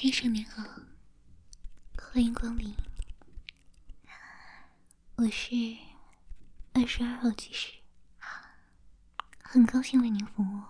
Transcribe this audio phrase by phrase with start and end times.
[0.00, 0.64] 先生您好，
[1.98, 2.74] 欢迎光临。
[5.16, 5.54] 我是
[6.72, 7.74] 二十二号技师，
[9.42, 10.62] 很高兴为您服务。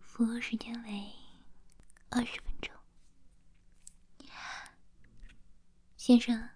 [0.00, 1.12] 服务时间为
[2.10, 2.74] 二十分钟。
[5.96, 6.50] 先生，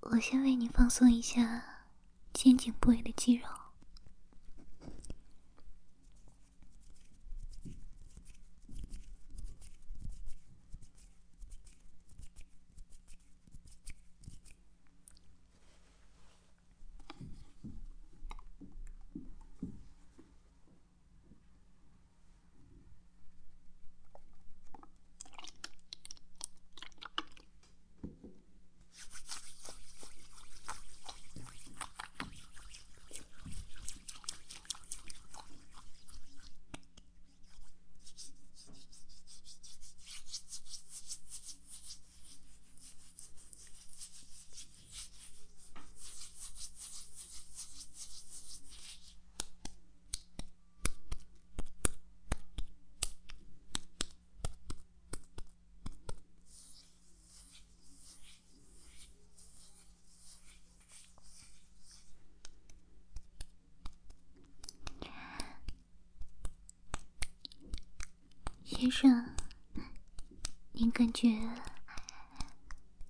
[0.00, 1.84] 我先为您放松一下
[2.32, 3.46] 肩颈部位的肌肉。
[68.80, 69.26] 先生，
[70.72, 71.28] 您感觉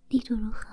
[0.09, 0.67] 力度如何？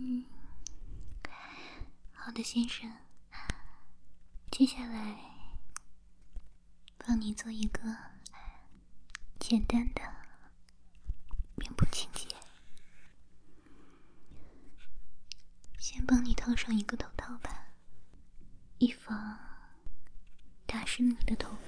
[0.00, 0.24] 嗯，
[2.12, 2.88] 好的，先生。
[4.52, 5.18] 接下来，
[6.96, 7.80] 帮你做一个
[9.40, 10.00] 简单的
[11.56, 12.28] 面部清洁。
[15.80, 17.72] 先帮你套上一个头套吧，
[18.78, 19.36] 以防
[20.64, 21.56] 打湿你的头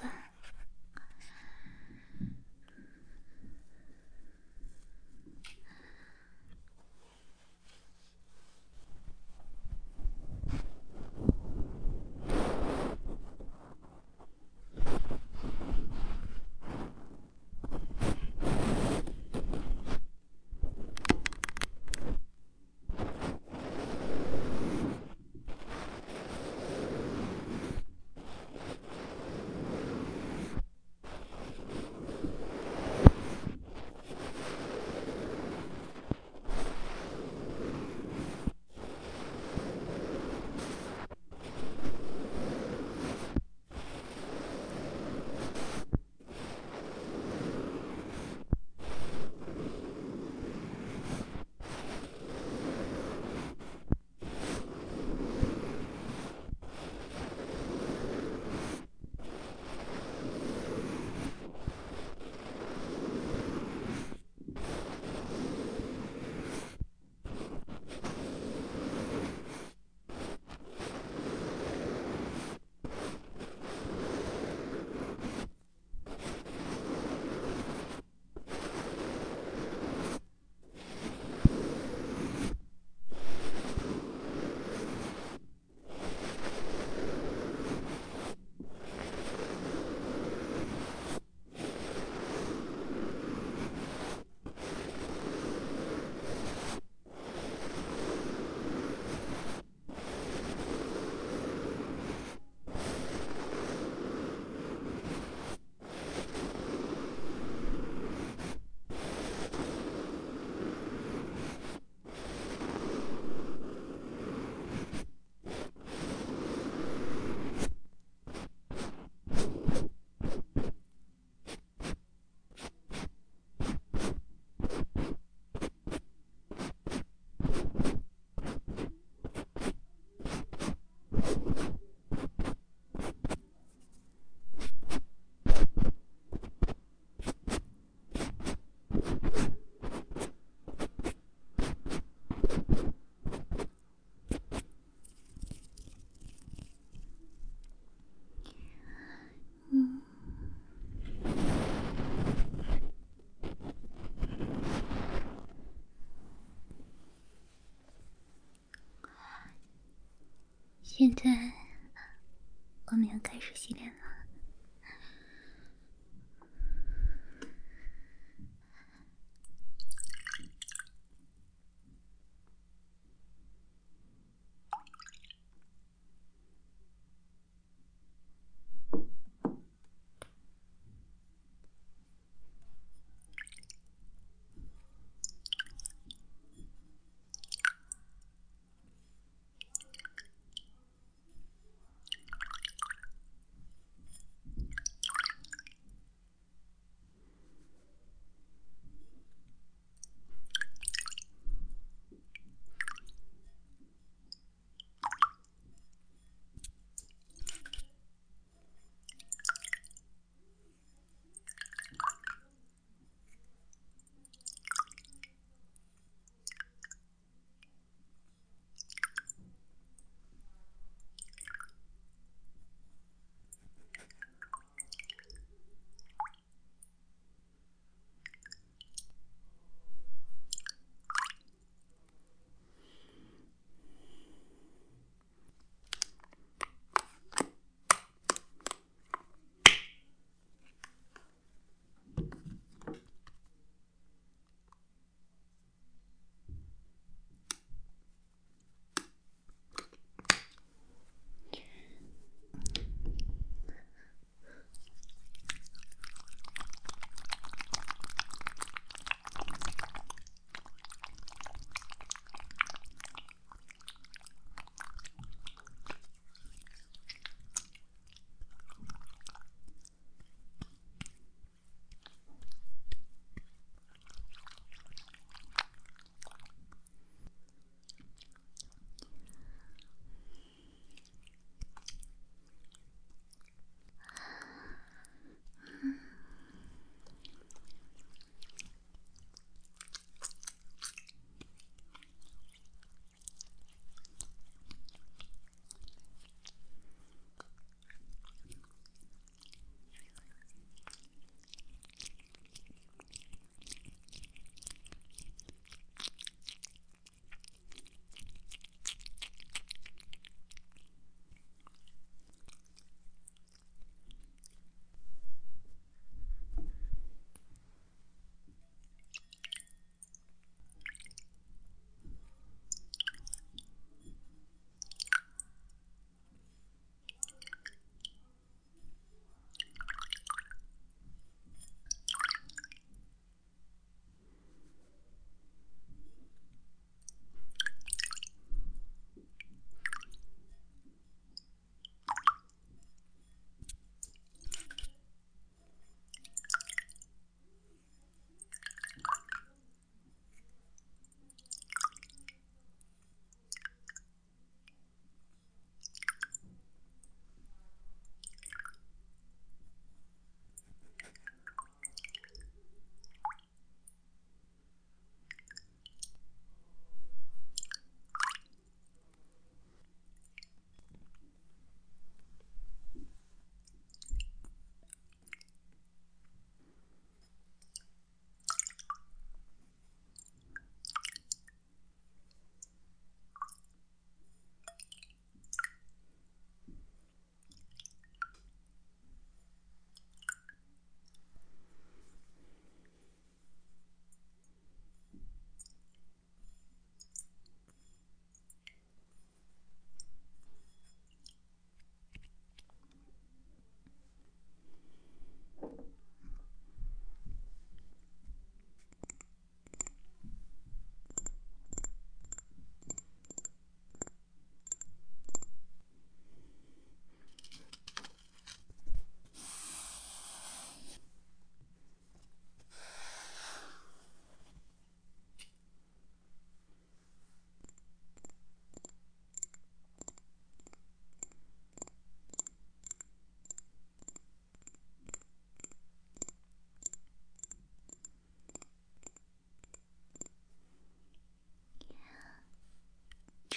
[162.91, 164.10] 我们要开始洗脸了。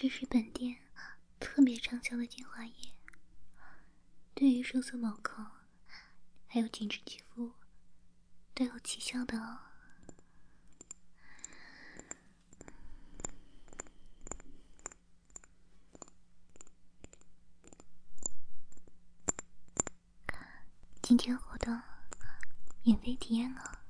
[0.05, 0.77] 这是本店
[1.41, 2.75] 特别畅销的精华液
[4.35, 5.43] 对于收缩毛孔
[6.47, 7.53] 还有紧致肌肤
[8.53, 9.61] 都有奇效的哦。
[21.01, 21.81] 今天活动
[22.83, 23.84] 免费体验哦。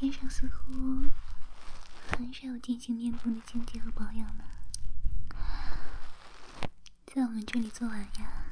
[0.00, 1.10] 先生似乎
[2.06, 4.44] 很少进行面部的清洁和保养呢，
[7.04, 8.44] 在我们这里做完呀，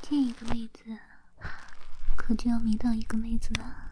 [0.00, 0.96] 见一个妹子，
[2.16, 3.89] 可就要迷到一个妹子了。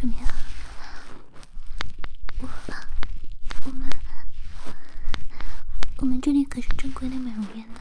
[0.00, 0.26] 什么呀？
[2.38, 2.48] 我
[3.66, 3.90] 我们
[5.98, 7.80] 我们这里可是正规的美容院呢。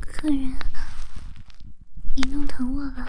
[0.00, 0.56] 客人，
[2.16, 3.06] 你弄疼我了。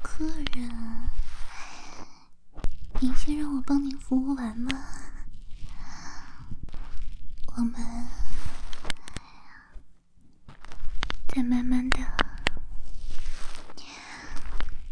[0.00, 0.24] 客
[0.54, 1.10] 人，
[3.00, 4.70] 您先让我帮您服务完嘛。
[7.56, 7.74] 我们
[11.28, 11.98] 再慢慢的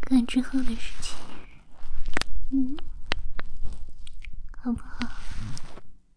[0.00, 1.29] 干之后的事情。